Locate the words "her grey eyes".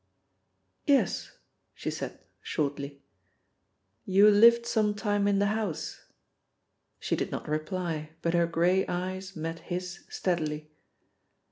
8.33-9.35